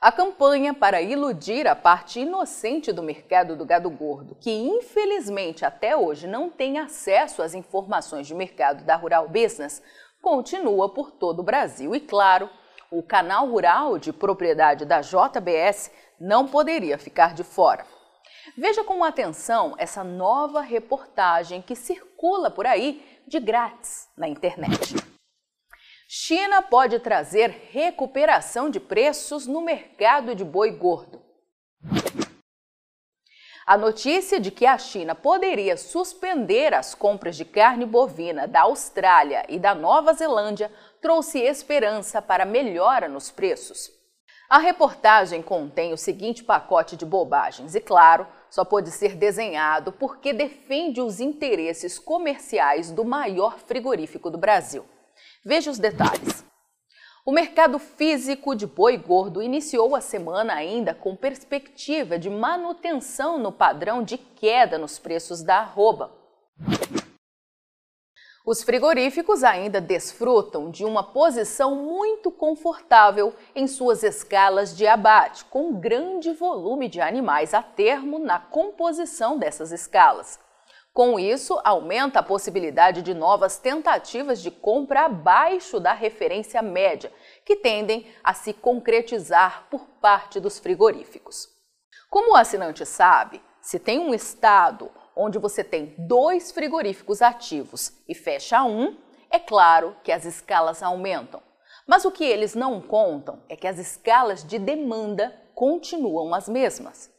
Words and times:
A 0.00 0.10
campanha 0.10 0.72
para 0.72 1.02
iludir 1.02 1.68
a 1.68 1.76
parte 1.76 2.20
inocente 2.20 2.90
do 2.90 3.02
mercado 3.02 3.54
do 3.54 3.66
gado 3.66 3.90
gordo, 3.90 4.34
que 4.40 4.50
infelizmente 4.50 5.62
até 5.62 5.94
hoje 5.94 6.26
não 6.26 6.48
tem 6.48 6.78
acesso 6.78 7.42
às 7.42 7.52
informações 7.52 8.26
de 8.26 8.34
mercado 8.34 8.82
da 8.82 8.96
Rural 8.96 9.28
Business, 9.28 9.82
continua 10.22 10.88
por 10.88 11.10
todo 11.10 11.40
o 11.40 11.42
Brasil. 11.42 11.94
E 11.94 12.00
claro, 12.00 12.48
o 12.90 13.02
canal 13.02 13.46
rural 13.46 13.98
de 13.98 14.10
propriedade 14.10 14.86
da 14.86 15.02
JBS 15.02 15.92
não 16.18 16.48
poderia 16.48 16.96
ficar 16.96 17.34
de 17.34 17.44
fora. 17.44 17.84
Veja 18.56 18.82
com 18.82 19.04
atenção 19.04 19.74
essa 19.76 20.02
nova 20.02 20.62
reportagem 20.62 21.60
que 21.60 21.76
circula 21.76 22.50
por 22.50 22.66
aí 22.66 23.04
de 23.28 23.38
grátis 23.38 24.08
na 24.16 24.26
internet. 24.26 24.94
China 26.12 26.60
pode 26.60 26.98
trazer 26.98 27.68
recuperação 27.70 28.68
de 28.68 28.80
preços 28.80 29.46
no 29.46 29.60
mercado 29.60 30.34
de 30.34 30.44
boi 30.44 30.72
gordo. 30.72 31.22
A 33.64 33.78
notícia 33.78 34.40
de 34.40 34.50
que 34.50 34.66
a 34.66 34.76
China 34.76 35.14
poderia 35.14 35.76
suspender 35.76 36.74
as 36.74 36.96
compras 36.96 37.36
de 37.36 37.44
carne 37.44 37.86
bovina 37.86 38.48
da 38.48 38.62
Austrália 38.62 39.46
e 39.48 39.56
da 39.56 39.72
Nova 39.72 40.12
Zelândia 40.12 40.68
trouxe 41.00 41.38
esperança 41.38 42.20
para 42.20 42.44
melhora 42.44 43.08
nos 43.08 43.30
preços. 43.30 43.88
A 44.48 44.58
reportagem 44.58 45.40
contém 45.40 45.92
o 45.92 45.96
seguinte 45.96 46.42
pacote 46.42 46.96
de 46.96 47.06
bobagens 47.06 47.76
e, 47.76 47.80
claro, 47.80 48.26
só 48.50 48.64
pode 48.64 48.90
ser 48.90 49.14
desenhado 49.14 49.92
porque 49.92 50.32
defende 50.32 51.00
os 51.00 51.20
interesses 51.20 52.00
comerciais 52.00 52.90
do 52.90 53.04
maior 53.04 53.60
frigorífico 53.60 54.28
do 54.28 54.38
Brasil. 54.38 54.84
Veja 55.44 55.70
os 55.70 55.78
detalhes. 55.78 56.44
O 57.24 57.32
mercado 57.32 57.78
físico 57.78 58.54
de 58.54 58.66
boi 58.66 58.98
gordo 58.98 59.42
iniciou 59.42 59.96
a 59.96 60.00
semana 60.00 60.54
ainda 60.54 60.94
com 60.94 61.16
perspectiva 61.16 62.18
de 62.18 62.28
manutenção 62.28 63.38
no 63.38 63.50
padrão 63.50 64.02
de 64.02 64.18
queda 64.18 64.76
nos 64.76 64.98
preços 64.98 65.42
da 65.42 65.60
arroba. 65.60 66.12
Os 68.44 68.62
frigoríficos 68.62 69.44
ainda 69.44 69.80
desfrutam 69.80 70.70
de 70.70 70.84
uma 70.84 71.02
posição 71.02 71.74
muito 71.74 72.30
confortável 72.30 73.34
em 73.54 73.66
suas 73.66 74.02
escalas 74.02 74.76
de 74.76 74.86
abate, 74.86 75.44
com 75.46 75.74
grande 75.74 76.32
volume 76.32 76.88
de 76.88 77.00
animais 77.00 77.54
a 77.54 77.62
termo 77.62 78.18
na 78.18 78.38
composição 78.38 79.38
dessas 79.38 79.72
escalas. 79.72 80.38
Com 80.92 81.20
isso, 81.20 81.60
aumenta 81.64 82.18
a 82.18 82.22
possibilidade 82.22 83.00
de 83.00 83.14
novas 83.14 83.58
tentativas 83.58 84.42
de 84.42 84.50
compra 84.50 85.02
abaixo 85.02 85.78
da 85.78 85.92
referência 85.92 86.60
média, 86.60 87.12
que 87.44 87.56
tendem 87.56 88.06
a 88.24 88.34
se 88.34 88.52
concretizar 88.52 89.68
por 89.70 89.86
parte 90.00 90.40
dos 90.40 90.58
frigoríficos. 90.58 91.48
Como 92.10 92.32
o 92.32 92.36
assinante 92.36 92.84
sabe, 92.84 93.40
se 93.62 93.78
tem 93.78 94.00
um 94.00 94.12
estado 94.12 94.90
onde 95.14 95.38
você 95.38 95.62
tem 95.62 95.94
dois 95.96 96.50
frigoríficos 96.50 97.22
ativos 97.22 97.92
e 98.08 98.14
fecha 98.14 98.64
um, 98.64 98.96
é 99.30 99.38
claro 99.38 99.96
que 100.02 100.10
as 100.10 100.24
escalas 100.24 100.82
aumentam. 100.82 101.40
Mas 101.86 102.04
o 102.04 102.10
que 102.10 102.24
eles 102.24 102.54
não 102.54 102.80
contam 102.80 103.42
é 103.48 103.54
que 103.54 103.66
as 103.66 103.78
escalas 103.78 104.42
de 104.42 104.58
demanda 104.58 105.34
continuam 105.54 106.34
as 106.34 106.48
mesmas. 106.48 107.10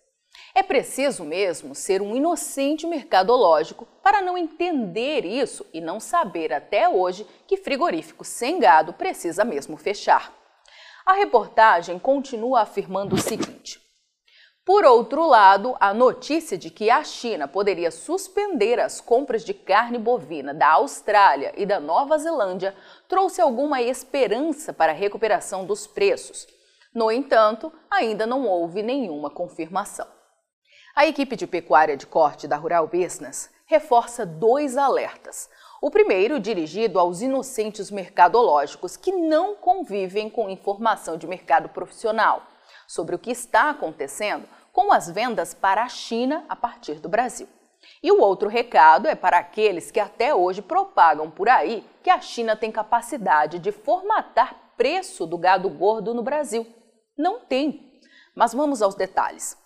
É 0.53 0.64
preciso 0.64 1.24
mesmo 1.24 1.74
ser 1.74 2.02
um 2.02 2.16
inocente 2.16 2.86
mercadológico 2.86 3.86
para 4.03 4.22
não 4.22 4.38
entender 4.38 5.25
isso 5.25 5.66
e 5.74 5.80
não 5.80 6.00
saber 6.00 6.52
até 6.52 6.90
hoje 6.90 7.25
que 7.47 7.58
frigorífico 7.58 8.24
sem 8.24 8.59
gado 8.59 8.94
precisa 8.94 9.46
mesmo 9.46 9.78
fechar. 9.78 10.34
A 11.06 11.14
reportagem 11.14 11.97
continua 11.97 12.62
afirmando 12.62 13.16
o 13.16 13.22
seguinte: 13.22 13.81
por 14.64 14.86
outro 14.86 15.25
lado, 15.25 15.75
a 15.80 15.94
notícia 15.94 16.58
de 16.58 16.69
que 16.69 16.90
a 16.90 17.03
China 17.03 17.48
poderia 17.48 17.90
suspender 17.90 18.80
as 18.80 19.02
compras 19.02 19.44
de 19.44 19.53
carne 19.53 19.98
bovina 19.98 20.53
da 20.53 20.74
Austrália 20.74 21.52
e 21.58 21.66
da 21.66 21.80
Nova 21.80 22.18
Zelândia 22.18 22.75
trouxe 23.08 23.42
alguma 23.42 23.81
esperança 23.81 24.72
para 24.72 24.92
a 24.92 24.96
recuperação 24.96 25.66
dos 25.66 25.88
preços. 25.88 26.46
No 26.94 27.12
entanto, 27.12 27.74
ainda 27.90 28.28
não 28.28 28.46
houve 28.46 28.84
nenhuma 28.84 29.31
confirmação. 29.31 30.20
A 30.94 31.07
equipe 31.07 31.38
de 31.38 31.47
pecuária 31.47 31.96
de 31.96 32.06
corte 32.06 32.50
da 32.50 32.57
Rural 32.57 32.85
Business 32.85 33.50
reforça 33.66 34.25
dois 34.25 34.75
alertas. 34.75 35.50
O 35.81 35.90
primeiro 35.90 36.38
dirigido 36.38 37.00
aos 37.00 37.22
inocentes 37.22 37.90
mercadológicos 37.90 38.97
que 38.97 39.13
não 39.13 39.56
convivem 39.56 40.30
com 40.30 40.50
informação 40.50 41.16
de 41.16 41.25
mercado 41.25 41.69
profissional 41.69 42.44
sobre 42.85 43.16
o 43.16 43.19
que 43.19 43.31
está 43.31 43.69
acontecendo 43.69 44.46
com 44.74 44.91
as 44.91 45.09
vendas 45.09 45.53
para 45.53 45.81
a 45.81 45.88
China 45.88 46.44
a 46.50 46.57
partir 46.57 46.96
do 46.96 47.07
Brasil. 47.07 47.47
E 48.03 48.12
o 48.12 48.19
outro 48.19 48.50
recado 48.50 49.07
é 49.07 49.16
para 49.16 49.38
aqueles 49.38 49.91
que 49.91 50.00
até 50.00 50.35
hoje 50.35 50.62
propagam 50.62 51.31
por 51.31 51.47
aí 51.47 51.88
que 52.03 52.09
a 52.09 52.19
China 52.19 52.53
tem 52.53 52.69
capacidade 52.69 53.59
de 53.59 53.72
formatar 53.72 54.74
preço 54.75 55.25
do 55.25 55.38
gado 55.38 55.69
gordo 55.69 56.13
no 56.13 56.22
Brasil. 56.22 56.68
Não 57.18 57.40
tem. 57.40 58.01
Mas 58.35 58.53
vamos 58.53 58.81
aos 58.81 58.96
detalhes. 58.96 59.57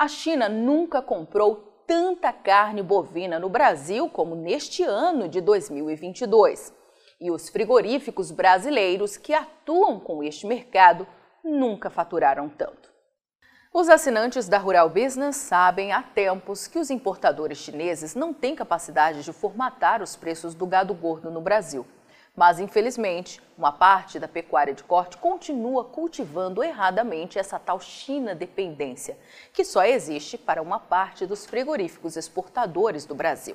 A 0.00 0.08
China 0.08 0.48
nunca 0.48 1.02
comprou 1.02 1.56
tanta 1.86 2.32
carne 2.32 2.82
bovina 2.82 3.38
no 3.38 3.50
Brasil 3.50 4.08
como 4.08 4.34
neste 4.34 4.82
ano 4.82 5.28
de 5.28 5.42
2022. 5.42 6.72
E 7.20 7.30
os 7.30 7.50
frigoríficos 7.50 8.30
brasileiros 8.30 9.18
que 9.18 9.34
atuam 9.34 10.00
com 10.00 10.22
este 10.22 10.46
mercado 10.46 11.06
nunca 11.44 11.90
faturaram 11.90 12.48
tanto. 12.48 12.90
Os 13.74 13.90
assinantes 13.90 14.48
da 14.48 14.56
Rural 14.56 14.88
Business 14.88 15.36
sabem 15.36 15.92
há 15.92 16.02
tempos 16.02 16.66
que 16.66 16.78
os 16.78 16.88
importadores 16.88 17.58
chineses 17.58 18.14
não 18.14 18.32
têm 18.32 18.56
capacidade 18.56 19.22
de 19.22 19.34
formatar 19.34 20.02
os 20.02 20.16
preços 20.16 20.54
do 20.54 20.64
gado 20.64 20.94
gordo 20.94 21.30
no 21.30 21.42
Brasil. 21.42 21.84
Mas, 22.40 22.58
infelizmente, 22.58 23.38
uma 23.58 23.70
parte 23.70 24.18
da 24.18 24.26
pecuária 24.26 24.72
de 24.72 24.82
corte 24.82 25.18
continua 25.18 25.84
cultivando 25.84 26.64
erradamente 26.64 27.38
essa 27.38 27.58
tal 27.58 27.78
China 27.78 28.34
dependência, 28.34 29.18
que 29.52 29.62
só 29.62 29.84
existe 29.84 30.38
para 30.38 30.62
uma 30.62 30.80
parte 30.80 31.26
dos 31.26 31.44
frigoríficos 31.44 32.16
exportadores 32.16 33.04
do 33.04 33.14
Brasil. 33.14 33.54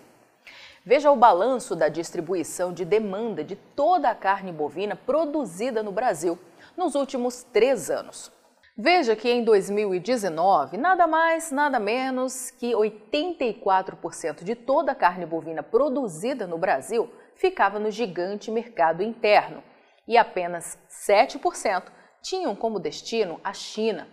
Veja 0.85 1.09
o 1.09 1.15
balanço 1.15 1.75
da 1.75 1.89
distribuição 1.89 2.71
de 2.71 2.85
demanda 2.85 3.43
de 3.43 3.55
toda 3.55 4.11
a 4.11 4.13
carne 4.13 4.51
bovina 4.51 4.95
produzida 4.95 5.81
no 5.81 5.91
Brasil 5.91 6.37
nos 6.77 6.93
últimos 6.93 7.41
três 7.41 7.89
anos. 7.89 8.31
Veja 8.77 9.15
que 9.15 9.31
em 9.31 9.43
2019, 9.43 10.77
nada 10.77 11.07
mais, 11.07 11.49
nada 11.49 11.79
menos 11.79 12.51
que 12.51 12.73
84% 12.73 14.43
de 14.43 14.53
toda 14.53 14.91
a 14.91 14.95
carne 14.95 15.25
bovina 15.25 15.63
produzida 15.63 16.45
no 16.45 16.59
Brasil 16.59 17.09
ficava 17.35 17.79
no 17.79 17.91
gigante 17.91 18.49
mercado 18.49 19.03
interno 19.03 19.63
e 20.07 20.17
apenas 20.17 20.77
7% 20.89 21.83
tinham 22.21 22.55
como 22.55 22.79
destino 22.79 23.39
a 23.43 23.53
China. 23.53 24.07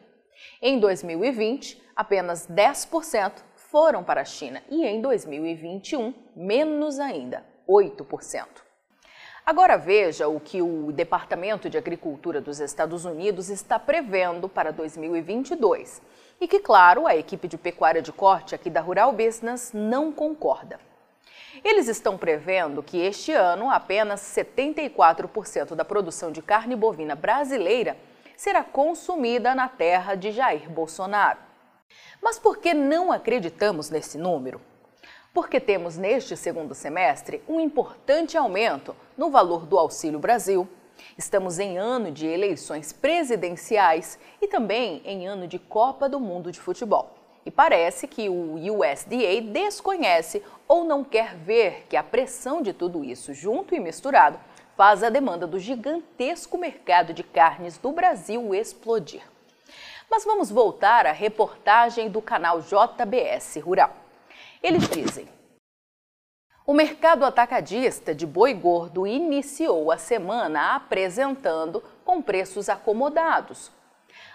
Em 0.60 0.78
2020, 0.78 1.82
apenas 1.96 2.46
10% 2.46 3.32
foram 3.54 4.04
para 4.04 4.20
a 4.20 4.24
China 4.24 4.62
e 4.70 4.84
em 4.84 5.00
2021, 5.00 6.12
menos 6.36 6.98
ainda, 6.98 7.44
8%. 7.69 8.46
Agora 9.44 9.76
veja 9.76 10.28
o 10.28 10.38
que 10.38 10.62
o 10.62 10.92
Departamento 10.92 11.68
de 11.68 11.76
Agricultura 11.76 12.40
dos 12.40 12.60
Estados 12.60 13.04
Unidos 13.04 13.48
está 13.48 13.78
prevendo 13.78 14.48
para 14.48 14.70
2022 14.70 16.00
e 16.40 16.46
que, 16.46 16.60
claro, 16.60 17.06
a 17.06 17.16
equipe 17.16 17.48
de 17.48 17.58
pecuária 17.58 18.00
de 18.00 18.12
corte 18.12 18.54
aqui 18.54 18.70
da 18.70 18.80
Rural 18.80 19.12
Business 19.12 19.72
não 19.72 20.12
concorda. 20.12 20.78
Eles 21.64 21.88
estão 21.88 22.19
prevendo 22.19 22.82
que 22.82 22.99
este 22.99 23.32
ano 23.32 23.70
apenas 23.70 24.20
74% 24.20 25.75
da 25.75 25.85
produção 25.85 26.32
de 26.32 26.43
carne 26.43 26.75
bovina 26.75 27.14
brasileira 27.14 27.97
será 28.37 28.64
consumida 28.64 29.55
na 29.55 29.69
terra 29.69 30.14
de 30.14 30.32
Jair 30.32 30.69
Bolsonaro. 30.69 31.38
Mas 32.20 32.38
por 32.38 32.59
que 32.59 32.75
não 32.75 33.12
acreditamos 33.12 33.91
nesse 33.91 34.19
número? 34.19 34.61
Porque 35.32 35.61
temos 35.61 35.97
neste 35.97 36.37
segundo 36.37 36.75
semestre 36.75 37.43
um 37.49 37.61
importante 37.61 38.37
aumento 38.37 38.94
no 39.17 39.31
valor 39.31 39.64
do 39.64 39.79
Auxílio 39.79 40.19
Brasil, 40.19 40.69
Estamos 41.17 41.59
em 41.59 41.79
ano 41.79 42.11
de 42.11 42.26
eleições 42.26 42.93
presidenciais 42.93 44.19
e 44.41 44.47
também 44.47 45.03
em 45.05 45.26
ano 45.26 45.47
de 45.47 45.59
Copa 45.59 46.09
do 46.09 46.20
Mundo 46.20 46.50
de 46.50 46.61
Futebol. 46.61 47.21
E 47.44 47.50
parece 47.50 48.06
que 48.06 48.28
o 48.28 48.54
USDA 48.54 49.40
desconhece 49.42 50.42
ou 50.68 50.84
não 50.84 51.02
quer 51.02 51.34
ver 51.36 51.86
que 51.88 51.96
a 51.96 52.02
pressão 52.02 52.62
de 52.62 52.72
tudo 52.72 53.04
isso 53.04 53.34
junto 53.34 53.74
e 53.74 53.80
misturado 53.80 54.38
faz 54.76 55.02
a 55.02 55.10
demanda 55.10 55.46
do 55.46 55.58
gigantesco 55.58 56.56
mercado 56.56 57.12
de 57.12 57.22
carnes 57.22 57.78
do 57.78 57.92
Brasil 57.92 58.54
explodir. 58.54 59.22
Mas 60.10 60.24
vamos 60.24 60.50
voltar 60.50 61.06
à 61.06 61.12
reportagem 61.12 62.08
do 62.08 62.22
canal 62.22 62.60
JBS 62.60 63.56
Rural. 63.56 63.96
Eles 64.62 64.88
dizem: 64.88 65.28
o 66.64 66.72
mercado 66.72 67.24
atacadista 67.24 68.14
de 68.14 68.24
boi 68.24 68.54
gordo 68.54 69.04
iniciou 69.04 69.90
a 69.90 69.98
semana 69.98 70.76
apresentando 70.76 71.82
com 72.04 72.22
preços 72.22 72.68
acomodados. 72.68 73.72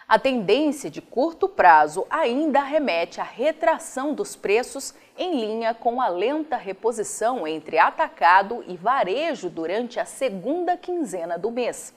A 0.08 0.18
tendência 0.18 0.90
de 0.90 1.02
curto 1.02 1.50
prazo 1.50 2.08
ainda 2.10 2.62
remete 2.62 3.20
à 3.20 3.24
retração 3.24 4.14
dos 4.14 4.36
preços 4.36 4.94
em 5.18 5.40
linha 5.40 5.74
com 5.74 6.00
a 6.00 6.08
lenta 6.08 6.56
reposição 6.56 7.46
entre 7.48 7.78
atacado 7.78 8.64
e 8.68 8.78
varejo 8.78 9.50
durante 9.50 10.00
a 10.00 10.06
segunda 10.06 10.78
quinzena 10.78 11.38
do 11.38 11.52
mês. 11.52 11.94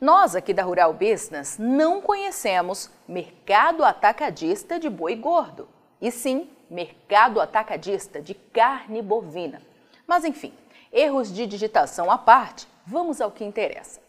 Nós 0.00 0.34
aqui 0.34 0.52
da 0.52 0.62
Rural 0.62 0.92
Business 0.92 1.56
não 1.58 2.00
conhecemos 2.00 2.90
mercado 3.06 3.84
atacadista 3.84 4.78
de 4.78 4.88
boi 4.88 5.14
gordo, 5.14 5.68
e 6.00 6.10
sim 6.10 6.50
mercado 6.68 7.40
atacadista 7.40 8.20
de 8.20 8.34
carne 8.34 9.00
bovina. 9.00 9.62
Mas 10.06 10.24
enfim, 10.24 10.52
erros 10.92 11.32
de 11.32 11.46
digitação 11.46 12.10
à 12.10 12.18
parte, 12.18 12.66
vamos 12.86 13.20
ao 13.20 13.30
que 13.30 13.44
interessa. 13.44 14.03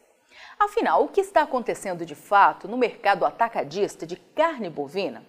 Afinal, 0.58 1.04
o 1.04 1.10
que 1.10 1.20
está 1.20 1.42
acontecendo 1.42 2.06
de 2.06 2.16
fato 2.16 2.68
no 2.68 2.78
mercado 2.78 3.26
atacadista 3.26 4.08
de 4.08 4.16
carne 4.16 4.70
bovina? 4.70 5.24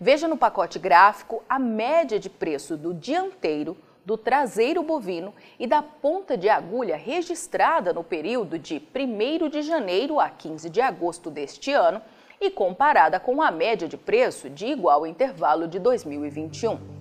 Veja 0.00 0.26
no 0.26 0.36
pacote 0.36 0.78
gráfico 0.78 1.42
a 1.48 1.58
média 1.58 2.18
de 2.18 2.30
preço 2.30 2.76
do 2.76 2.94
dianteiro, 2.94 3.76
do 4.04 4.16
traseiro 4.16 4.82
bovino 4.82 5.34
e 5.58 5.66
da 5.66 5.82
ponta 5.82 6.36
de 6.38 6.48
agulha 6.48 6.96
registrada 6.96 7.92
no 7.92 8.02
período 8.02 8.58
de 8.58 8.82
1 8.94 9.48
de 9.48 9.62
janeiro 9.62 10.18
a 10.18 10.30
15 10.30 10.70
de 10.70 10.80
agosto 10.80 11.30
deste 11.30 11.72
ano 11.72 12.00
e 12.40 12.50
comparada 12.50 13.20
com 13.20 13.42
a 13.42 13.50
média 13.50 13.88
de 13.88 13.96
preço 13.96 14.48
de 14.48 14.66
igual 14.66 15.06
intervalo 15.06 15.68
de 15.68 15.78
2021. 15.78 16.95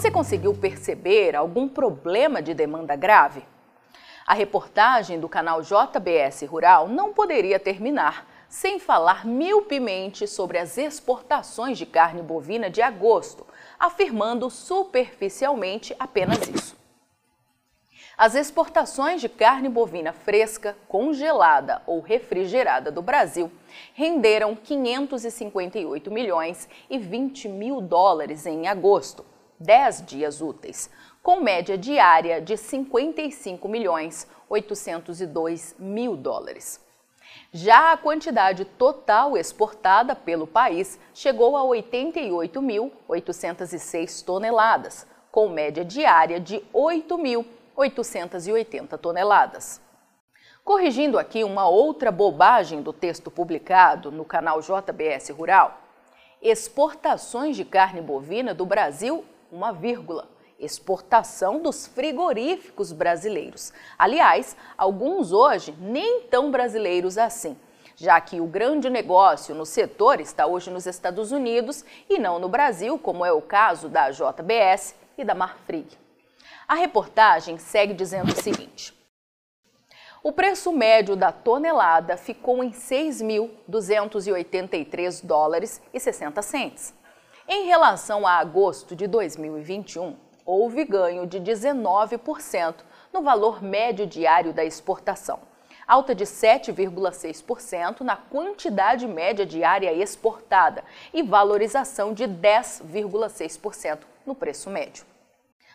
Você 0.00 0.10
conseguiu 0.10 0.54
perceber 0.54 1.36
algum 1.36 1.68
problema 1.68 2.40
de 2.40 2.54
demanda 2.54 2.96
grave? 2.96 3.44
A 4.26 4.32
reportagem 4.32 5.20
do 5.20 5.28
canal 5.28 5.60
JBS 5.60 6.40
Rural 6.48 6.88
não 6.88 7.12
poderia 7.12 7.60
terminar 7.60 8.26
sem 8.48 8.78
falar 8.78 9.26
milpimente 9.26 10.26
sobre 10.26 10.56
as 10.56 10.78
exportações 10.78 11.76
de 11.76 11.84
carne 11.84 12.22
bovina 12.22 12.70
de 12.70 12.80
agosto, 12.80 13.46
afirmando 13.78 14.48
superficialmente 14.48 15.94
apenas 15.98 16.48
isso. 16.48 16.78
As 18.16 18.34
exportações 18.34 19.20
de 19.20 19.28
carne 19.28 19.68
bovina 19.68 20.14
fresca, 20.14 20.78
congelada 20.88 21.82
ou 21.86 22.00
refrigerada 22.00 22.90
do 22.90 23.02
Brasil 23.02 23.52
renderam 23.92 24.56
558 24.56 26.10
milhões 26.10 26.70
e 26.88 26.96
20 26.96 27.50
mil 27.50 27.82
dólares 27.82 28.46
em 28.46 28.66
agosto, 28.66 29.26
10 29.60 30.06
dias 30.06 30.40
úteis, 30.40 30.88
com 31.22 31.40
média 31.40 31.76
diária 31.76 32.40
de 32.40 32.56
55 32.56 33.68
milhões 33.68 34.26
802 34.48 35.74
mil 35.78 36.16
dólares. 36.16 36.80
Já 37.52 37.92
a 37.92 37.96
quantidade 37.96 38.64
total 38.64 39.36
exportada 39.36 40.16
pelo 40.16 40.46
país 40.46 40.98
chegou 41.12 41.56
a 41.56 41.62
88.806 41.62 44.24
toneladas, 44.24 45.04
com 45.30 45.48
média 45.48 45.84
diária 45.84 46.40
de 46.40 46.60
8.880 46.74 48.98
toneladas. 48.98 49.80
Corrigindo 50.64 51.18
aqui 51.18 51.44
uma 51.44 51.68
outra 51.68 52.10
bobagem 52.10 52.80
do 52.82 52.92
texto 52.92 53.30
publicado 53.30 54.10
no 54.10 54.24
canal 54.24 54.60
JBS 54.60 55.30
Rural, 55.30 55.80
exportações 56.42 57.56
de 57.56 57.64
carne 57.64 58.00
bovina 58.00 58.52
do 58.54 58.64
Brasil, 58.64 59.24
uma 59.50 59.72
vírgula 59.72 60.28
exportação 60.58 61.60
dos 61.60 61.86
frigoríficos 61.86 62.92
brasileiros. 62.92 63.72
Aliás, 63.98 64.56
alguns 64.76 65.32
hoje 65.32 65.74
nem 65.80 66.22
tão 66.22 66.50
brasileiros 66.50 67.16
assim, 67.16 67.56
já 67.96 68.20
que 68.20 68.40
o 68.40 68.46
grande 68.46 68.90
negócio 68.90 69.54
no 69.54 69.66
setor 69.66 70.20
está 70.20 70.46
hoje 70.46 70.70
nos 70.70 70.86
Estados 70.86 71.32
Unidos 71.32 71.84
e 72.08 72.18
não 72.18 72.38
no 72.38 72.48
Brasil, 72.48 72.98
como 72.98 73.24
é 73.24 73.32
o 73.32 73.42
caso 73.42 73.88
da 73.88 74.10
JBS 74.10 74.94
e 75.16 75.24
da 75.24 75.34
Marfrig. 75.34 75.98
A 76.68 76.74
reportagem 76.74 77.58
segue 77.58 77.94
dizendo 77.94 78.32
o 78.32 78.42
seguinte: 78.42 78.94
o 80.22 80.32
preço 80.32 80.70
médio 80.70 81.16
da 81.16 81.32
tonelada 81.32 82.14
ficou 82.16 82.62
em 82.62 82.70
6.283 82.70 85.24
dólares 85.24 85.82
e 85.92 85.98
60 85.98 86.40
centes. 86.42 86.94
Em 87.52 87.64
relação 87.64 88.24
a 88.28 88.34
agosto 88.34 88.94
de 88.94 89.08
2021, 89.08 90.16
houve 90.46 90.84
ganho 90.84 91.26
de 91.26 91.40
19% 91.40 92.76
no 93.12 93.22
valor 93.22 93.60
médio 93.60 94.06
diário 94.06 94.52
da 94.52 94.64
exportação, 94.64 95.40
alta 95.84 96.14
de 96.14 96.24
7,6% 96.24 98.02
na 98.02 98.14
quantidade 98.14 99.04
média 99.08 99.44
diária 99.44 99.92
exportada 99.92 100.84
e 101.12 101.24
valorização 101.24 102.14
de 102.14 102.22
10,6% 102.22 103.98
no 104.24 104.36
preço 104.36 104.70
médio. 104.70 105.04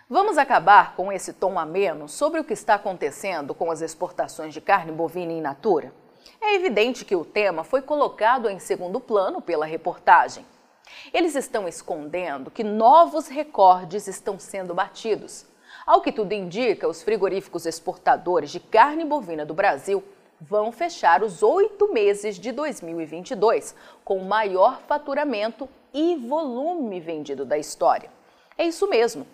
Vamos 0.10 0.38
acabar 0.38 0.96
com 0.96 1.12
esse 1.12 1.34
tom 1.34 1.60
ameno 1.60 2.08
sobre 2.08 2.40
o 2.40 2.46
que 2.46 2.54
está 2.54 2.76
acontecendo 2.76 3.54
com 3.54 3.70
as 3.70 3.82
exportações 3.82 4.54
de 4.54 4.62
carne 4.62 4.94
bovina 4.94 5.34
in 5.34 5.42
natura? 5.42 5.94
É 6.40 6.56
evidente 6.56 7.04
que 7.04 7.18
o 7.18 7.26
tema 7.26 7.66
foi 7.66 7.82
colocado 7.82 8.50
em 8.50 8.60
segundo 8.60 9.02
plano 9.02 9.42
pela 9.42 9.66
reportagem. 9.66 10.46
Eles 11.14 11.36
estão 11.36 11.68
escondendo 11.68 12.52
que 12.52 12.64
novos 12.64 13.28
recordes 13.28 14.08
estão 14.08 14.40
sendo 14.40 14.74
batidos. 14.74 15.46
Ao 15.86 16.02
que 16.02 16.12
tudo 16.12 16.34
indica, 16.34 16.88
os 16.88 17.04
frigoríficos 17.04 17.66
exportadores 17.66 18.52
de 18.52 18.60
carne 18.60 19.06
bovina 19.06 19.46
do 19.46 19.54
Brasil 19.54 20.04
vão 20.42 20.72
fechar 20.72 21.24
os 21.24 21.42
oito 21.42 21.92
meses 21.94 22.38
de 22.38 22.52
2022 22.52 23.76
com 24.04 24.18
o 24.18 24.26
maior 24.26 24.82
faturamento 24.82 25.70
e 25.94 26.16
volume 26.16 27.00
vendido 27.00 27.46
da 27.46 27.58
história. 27.58 28.10
É 28.58 28.66
isso 28.66 28.88
mesmo. 28.88 29.26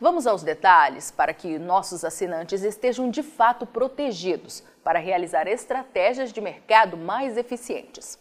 Vamos 0.00 0.26
aos 0.26 0.42
detalhes 0.42 1.10
para 1.10 1.32
que 1.32 1.58
nossos 1.58 2.04
assinantes 2.04 2.62
estejam 2.62 3.10
de 3.10 3.22
fato 3.22 3.64
protegidos 3.64 4.62
para 4.82 4.98
realizar 4.98 5.46
estratégias 5.46 6.32
de 6.32 6.40
mercado 6.40 6.96
mais 6.96 7.36
eficientes 7.36 8.18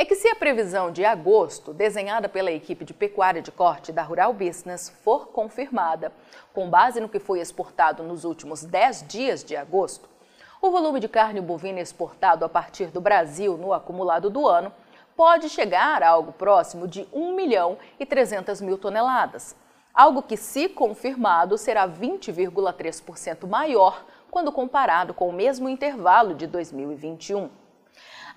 é 0.00 0.04
que 0.04 0.14
se 0.14 0.28
a 0.28 0.36
previsão 0.36 0.92
de 0.92 1.04
agosto, 1.04 1.74
desenhada 1.74 2.28
pela 2.28 2.52
equipe 2.52 2.84
de 2.84 2.94
pecuária 2.94 3.42
de 3.42 3.50
corte 3.50 3.90
da 3.90 4.00
Rural 4.00 4.32
Business, 4.32 4.88
for 5.02 5.26
confirmada, 5.26 6.12
com 6.54 6.70
base 6.70 7.00
no 7.00 7.08
que 7.08 7.18
foi 7.18 7.40
exportado 7.40 8.04
nos 8.04 8.22
últimos 8.24 8.62
10 8.62 9.08
dias 9.08 9.42
de 9.42 9.56
agosto, 9.56 10.08
o 10.62 10.70
volume 10.70 11.00
de 11.00 11.08
carne 11.08 11.40
bovina 11.40 11.80
exportado 11.80 12.44
a 12.44 12.48
partir 12.48 12.92
do 12.92 13.00
Brasil 13.00 13.56
no 13.56 13.72
acumulado 13.72 14.30
do 14.30 14.46
ano 14.46 14.72
pode 15.16 15.48
chegar 15.48 16.00
a 16.00 16.10
algo 16.10 16.30
próximo 16.30 16.86
de 16.86 17.08
1 17.12 17.34
milhão 17.34 17.76
e 17.98 18.06
300 18.06 18.60
mil 18.60 18.78
toneladas, 18.78 19.56
algo 19.92 20.22
que, 20.22 20.36
se 20.36 20.68
confirmado, 20.68 21.58
será 21.58 21.88
20,3% 21.88 23.48
maior 23.48 24.04
quando 24.30 24.52
comparado 24.52 25.12
com 25.12 25.28
o 25.28 25.32
mesmo 25.32 25.68
intervalo 25.68 26.36
de 26.36 26.46
2021. 26.46 27.50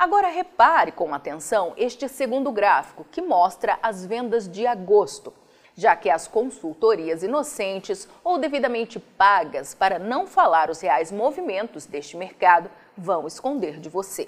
Agora 0.01 0.29
repare 0.29 0.91
com 0.91 1.13
atenção 1.13 1.75
este 1.77 2.09
segundo 2.09 2.51
gráfico, 2.51 3.05
que 3.11 3.21
mostra 3.21 3.77
as 3.83 4.03
vendas 4.03 4.49
de 4.49 4.65
agosto, 4.65 5.31
já 5.75 5.95
que 5.95 6.09
as 6.09 6.27
consultorias 6.27 7.21
inocentes 7.21 8.09
ou 8.23 8.39
devidamente 8.39 8.99
pagas 8.99 9.75
para 9.75 9.99
não 9.99 10.25
falar 10.25 10.71
os 10.71 10.81
reais 10.81 11.11
movimentos 11.11 11.85
deste 11.85 12.17
mercado 12.17 12.67
vão 12.97 13.27
esconder 13.27 13.79
de 13.79 13.89
você. 13.89 14.27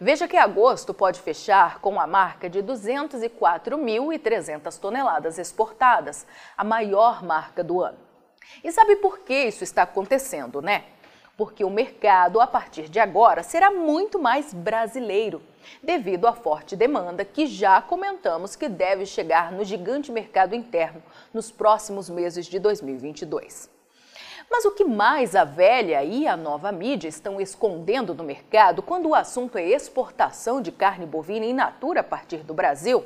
Veja 0.00 0.26
que 0.26 0.36
agosto 0.36 0.92
pode 0.92 1.20
fechar 1.20 1.78
com 1.78 2.00
a 2.00 2.06
marca 2.08 2.50
de 2.50 2.60
204.300 2.60 4.80
toneladas 4.80 5.38
exportadas, 5.38 6.26
a 6.56 6.64
maior 6.64 7.22
marca 7.22 7.62
do 7.62 7.80
ano. 7.80 7.98
E 8.64 8.72
sabe 8.72 8.96
por 8.96 9.20
que 9.20 9.44
isso 9.44 9.62
está 9.62 9.82
acontecendo, 9.82 10.60
né? 10.60 10.86
Porque 11.38 11.64
o 11.64 11.70
mercado, 11.70 12.40
a 12.40 12.48
partir 12.48 12.88
de 12.88 12.98
agora, 12.98 13.44
será 13.44 13.70
muito 13.70 14.18
mais 14.18 14.52
brasileiro, 14.52 15.40
devido 15.80 16.26
à 16.26 16.32
forte 16.32 16.74
demanda 16.74 17.24
que 17.24 17.46
já 17.46 17.80
comentamos 17.80 18.56
que 18.56 18.68
deve 18.68 19.06
chegar 19.06 19.52
no 19.52 19.64
gigante 19.64 20.10
mercado 20.10 20.52
interno 20.52 21.00
nos 21.32 21.48
próximos 21.48 22.10
meses 22.10 22.44
de 22.46 22.58
2022. 22.58 23.70
Mas 24.50 24.64
o 24.64 24.72
que 24.72 24.84
mais 24.84 25.36
a 25.36 25.44
velha 25.44 26.02
e 26.02 26.26
a 26.26 26.36
nova 26.36 26.72
mídia 26.72 27.06
estão 27.06 27.40
escondendo 27.40 28.12
no 28.14 28.24
mercado 28.24 28.82
quando 28.82 29.10
o 29.10 29.14
assunto 29.14 29.58
é 29.58 29.68
exportação 29.68 30.60
de 30.60 30.72
carne 30.72 31.06
bovina 31.06 31.46
in 31.46 31.52
natura 31.52 32.00
a 32.00 32.04
partir 32.04 32.38
do 32.38 32.52
Brasil? 32.52 33.04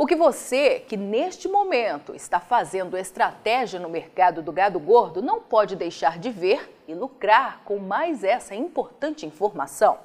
O 0.00 0.06
que 0.06 0.14
você, 0.14 0.78
que 0.78 0.96
neste 0.96 1.48
momento 1.48 2.14
está 2.14 2.38
fazendo 2.38 2.96
estratégia 2.96 3.80
no 3.80 3.88
mercado 3.88 4.40
do 4.40 4.52
gado 4.52 4.78
gordo, 4.78 5.20
não 5.20 5.40
pode 5.40 5.74
deixar 5.74 6.20
de 6.20 6.30
ver 6.30 6.72
e 6.86 6.94
lucrar 6.94 7.62
com 7.64 7.80
mais 7.80 8.22
essa 8.22 8.54
importante 8.54 9.26
informação. 9.26 9.98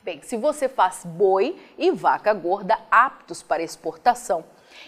Bem, 0.00 0.22
se 0.22 0.36
você 0.36 0.68
faz 0.68 1.04
boi 1.04 1.58
e 1.76 1.90
vaca 1.90 2.32
gorda 2.32 2.78
aptos 2.88 3.42
para 3.42 3.64
exportação, 3.64 4.44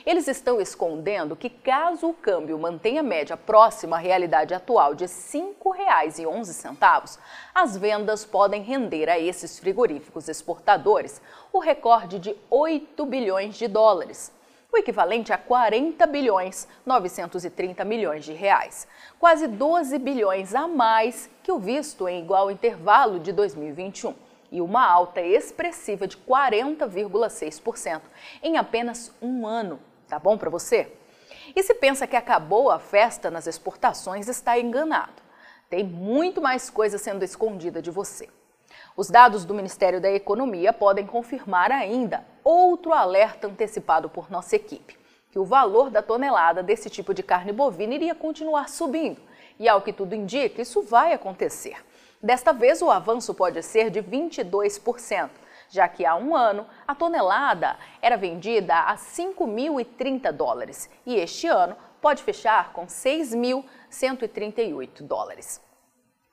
eles 0.07 0.29
estão 0.29 0.61
escondendo 0.61 1.37
que, 1.37 1.49
caso 1.49 2.09
o 2.09 2.15
câmbio 2.15 2.59
mantenha 2.59 3.01
a 3.01 3.05
média 3.05 3.37
próxima 3.37 3.97
à 3.97 3.99
realidade 3.99 4.55
atual 4.55 4.95
de 4.95 5.05
R$ 5.05 5.11
5,11, 5.11 7.19
as 7.55 7.77
vendas 7.77 8.25
podem 8.25 8.63
render 8.63 9.09
a 9.09 9.19
esses 9.19 9.59
frigoríficos 9.59 10.29
exportadores 10.29 11.21
o 11.53 11.59
recorde 11.59 12.19
de 12.19 12.37
8 12.51 13.05
bilhões 13.07 13.57
de 13.57 13.69
dólares 13.69 14.33
o 14.73 14.79
equivalente 14.79 15.33
a 15.33 15.39
40 15.39 16.07
bilhões 16.07 16.69
930 16.87 17.85
milhões 17.85 18.25
de 18.25 18.33
reais, 18.33 18.87
quase 19.19 19.49
12 19.49 19.99
bilhões 19.99 20.55
a 20.55 20.69
mais 20.69 21.29
que 21.43 21.51
o 21.51 21.59
visto 21.59 22.09
em 22.09 22.23
igual 22.23 22.51
intervalo 22.51 23.19
de 23.19 23.33
2021 23.33 24.15
e 24.51 24.61
uma 24.61 24.85
alta 24.85 25.21
expressiva 25.21 26.07
de 26.07 26.17
40,6% 26.17 28.01
em 28.43 28.57
apenas 28.57 29.13
um 29.21 29.47
ano. 29.47 29.81
Tá 30.09 30.19
bom 30.19 30.37
para 30.37 30.51
você? 30.51 30.93
E 31.55 31.63
se 31.63 31.75
pensa 31.75 32.07
que 32.07 32.17
acabou 32.17 32.71
a 32.71 32.79
festa 32.79 33.31
nas 33.31 33.47
exportações, 33.47 34.29
está 34.29 34.59
enganado. 34.59 35.23
Tem 35.69 35.85
muito 35.85 36.41
mais 36.41 36.69
coisa 36.69 36.99
sendo 36.99 37.25
escondida 37.25 37.81
de 37.81 37.91
você. 37.91 38.29
Os 38.97 39.09
dados 39.09 39.45
do 39.45 39.55
Ministério 39.55 40.01
da 40.01 40.11
Economia 40.11 40.73
podem 40.73 41.07
confirmar 41.07 41.71
ainda 41.71 42.25
outro 42.43 42.93
alerta 42.93 43.47
antecipado 43.47 44.09
por 44.09 44.31
nossa 44.31 44.57
equipe, 44.57 44.99
que 45.31 45.39
o 45.39 45.45
valor 45.45 45.91
da 45.91 46.03
tonelada 46.03 46.63
desse 46.63 46.91
tipo 46.91 47.15
de 47.15 47.23
carne 47.23 47.53
bovina 47.53 47.95
iria 47.95 48.15
continuar 48.15 48.69
subindo. 48.69 49.21
E 49.59 49.69
ao 49.69 49.83
que 49.83 49.93
tudo 49.93 50.15
indica, 50.15 50.61
isso 50.61 50.83
vai 50.83 51.13
acontecer. 51.13 51.77
Desta 52.23 52.53
vez, 52.53 52.83
o 52.83 52.91
avanço 52.91 53.33
pode 53.33 53.63
ser 53.63 53.89
de 53.89 54.03
22%, 54.03 55.31
já 55.71 55.89
que 55.89 56.05
há 56.05 56.15
um 56.15 56.37
ano 56.37 56.67
a 56.87 56.95
tonelada 56.95 57.79
era 58.03 58.19
vendida 58.19 58.81
a 58.81 58.95
5.030 58.95 60.31
dólares 60.31 60.91
e 61.07 61.17
este 61.17 61.47
ano 61.47 61.75
pode 61.99 62.23
fechar 62.23 62.75
com 62.75 62.85
6.138 62.85 65.03
dólares. 65.03 65.63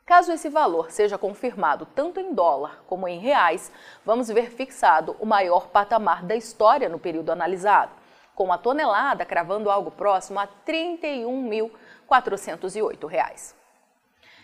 Caso 0.06 0.34
esse 0.34 0.50
valor 0.50 0.92
seja 0.92 1.18
confirmado 1.18 1.86
tanto 1.86 2.20
em 2.20 2.34
dólar 2.34 2.84
como 2.86 3.08
em 3.08 3.20
reais, 3.20 3.72
vamos 4.04 4.28
ver 4.28 4.52
fixado 4.52 5.16
o 5.22 5.26
maior 5.26 5.70
patamar 5.70 6.22
da 6.22 6.36
história 6.36 6.90
no 6.90 7.00
período 7.00 7.32
analisado, 7.32 7.94
com 8.36 8.52
a 8.52 8.58
tonelada 8.58 9.26
cravando 9.26 9.72
algo 9.72 9.92
próximo 9.92 10.38
a 10.38 10.44
R$ 10.44 10.50
31.408. 10.66 13.57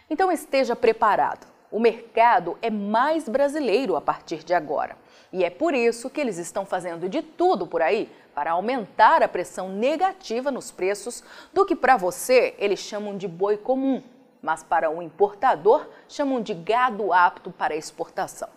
Então 0.10 0.32
esteja 0.32 0.76
preparado. 0.76 1.48
O 1.72 1.80
mercado 1.80 2.58
é 2.62 2.70
mais 2.70 3.28
brasileiro 3.28 3.96
a 3.96 4.02
partir 4.02 4.44
de 4.44 4.54
agora. 4.54 4.96
E 5.32 5.44
é 5.44 5.50
por 5.50 5.74
isso 5.74 6.10
que 6.10 6.22
eles 6.22 6.38
estão 6.38 6.66
fazendo 6.66 7.10
de 7.10 7.24
tudo 7.24 7.66
por 7.66 7.82
aí 7.82 8.08
para 8.36 8.52
aumentar 8.52 9.24
a 9.24 9.28
pressão 9.28 9.70
negativa 9.70 10.52
nos 10.52 10.72
preços 10.72 11.24
do 11.52 11.66
que 11.66 11.76
para 11.76 11.98
você 11.98 12.54
eles 12.60 12.80
chamam 12.80 13.18
de 13.18 13.28
boi 13.28 13.58
comum, 13.58 14.04
mas 14.42 14.62
para 14.62 14.92
o 14.92 15.02
importador 15.02 15.88
chamam 16.08 16.42
de 16.42 16.54
gado 16.54 17.12
apto 17.12 17.50
para 17.50 17.76
exportação. 17.76 18.50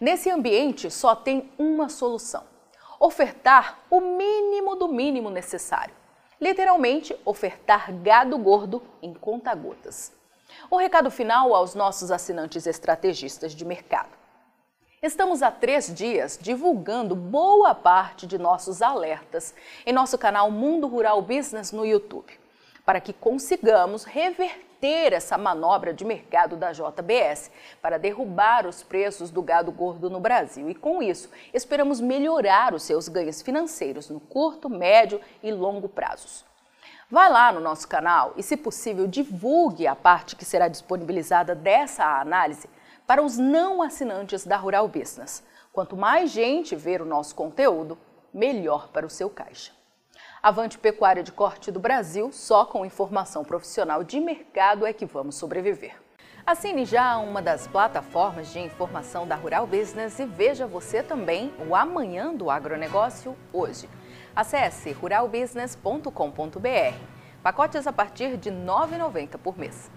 Nesse 0.00 0.28
ambiente 0.28 0.90
só 0.90 1.14
tem 1.14 1.52
uma 1.56 1.88
solução: 1.88 2.42
ofertar 2.98 3.78
o 3.88 4.00
mínimo 4.00 4.74
do 4.74 4.88
mínimo 4.88 5.30
necessário. 5.30 5.94
Literalmente, 6.40 7.14
ofertar 7.24 7.92
gado 7.92 8.36
gordo 8.38 8.82
em 9.02 9.12
conta-gotas. 9.12 10.18
O 10.70 10.76
recado 10.76 11.10
final 11.10 11.54
aos 11.54 11.74
nossos 11.74 12.10
assinantes 12.10 12.66
estrategistas 12.66 13.52
de 13.52 13.64
mercado. 13.64 14.20
Estamos 15.02 15.42
há 15.42 15.50
três 15.50 15.94
dias 15.94 16.38
divulgando 16.38 17.16
boa 17.16 17.74
parte 17.74 18.26
de 18.26 18.36
nossos 18.36 18.82
alertas 18.82 19.54
em 19.86 19.94
nosso 19.94 20.18
canal 20.18 20.50
Mundo 20.50 20.86
Rural 20.86 21.22
Business 21.22 21.72
no 21.72 21.86
YouTube, 21.86 22.38
para 22.84 23.00
que 23.00 23.14
consigamos 23.14 24.04
reverter 24.04 25.14
essa 25.14 25.38
manobra 25.38 25.94
de 25.94 26.04
mercado 26.04 26.54
da 26.54 26.72
JBS 26.72 27.50
para 27.80 27.98
derrubar 27.98 28.66
os 28.66 28.82
preços 28.82 29.30
do 29.30 29.40
gado 29.40 29.72
gordo 29.72 30.10
no 30.10 30.20
Brasil 30.20 30.68
e, 30.68 30.74
com 30.74 31.02
isso, 31.02 31.30
esperamos 31.54 31.98
melhorar 31.98 32.74
os 32.74 32.82
seus 32.82 33.08
ganhos 33.08 33.40
financeiros 33.40 34.10
no 34.10 34.20
curto, 34.20 34.68
médio 34.68 35.18
e 35.42 35.50
longo 35.50 35.88
prazos. 35.88 36.49
Vá 37.10 37.26
lá 37.26 37.50
no 37.50 37.58
nosso 37.58 37.88
canal 37.88 38.34
e, 38.36 38.42
se 38.42 38.56
possível, 38.56 39.04
divulgue 39.08 39.84
a 39.84 39.96
parte 39.96 40.36
que 40.36 40.44
será 40.44 40.68
disponibilizada 40.68 41.56
dessa 41.56 42.04
análise 42.20 42.70
para 43.04 43.20
os 43.20 43.36
não 43.36 43.82
assinantes 43.82 44.46
da 44.46 44.56
Rural 44.56 44.86
Business. 44.86 45.42
Quanto 45.72 45.96
mais 45.96 46.30
gente 46.30 46.76
ver 46.76 47.02
o 47.02 47.04
nosso 47.04 47.34
conteúdo, 47.34 47.98
melhor 48.32 48.90
para 48.90 49.04
o 49.04 49.10
seu 49.10 49.28
caixa. 49.28 49.72
Avante 50.40 50.78
Pecuária 50.78 51.24
de 51.24 51.32
Corte 51.32 51.72
do 51.72 51.80
Brasil, 51.80 52.30
só 52.32 52.64
com 52.64 52.86
informação 52.86 53.44
profissional 53.44 54.04
de 54.04 54.20
mercado 54.20 54.86
é 54.86 54.92
que 54.92 55.04
vamos 55.04 55.34
sobreviver. 55.34 56.00
Assine 56.46 56.84
já 56.84 57.18
uma 57.18 57.42
das 57.42 57.66
plataformas 57.66 58.52
de 58.52 58.60
informação 58.60 59.26
da 59.26 59.34
Rural 59.34 59.66
Business 59.66 60.20
e 60.20 60.24
veja 60.24 60.64
você 60.64 61.02
também 61.02 61.52
o 61.68 61.74
Amanhã 61.74 62.32
do 62.32 62.48
Agronegócio 62.48 63.36
hoje. 63.52 63.88
Acesse 64.34 64.92
ruralbusiness.com.br. 64.92 66.96
Pacotes 67.42 67.86
a 67.86 67.92
partir 67.92 68.36
de 68.36 68.50
R$ 68.50 68.56
9,90 68.56 69.38
por 69.38 69.58
mês. 69.58 69.90